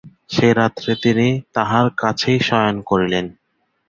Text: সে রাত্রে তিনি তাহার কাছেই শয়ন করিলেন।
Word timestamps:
সে 0.29 0.47
রাত্রে 0.53 0.91
তিনি 1.03 1.27
তাহার 1.55 1.85
কাছেই 2.01 2.39
শয়ন 2.47 2.77
করিলেন। 2.89 3.25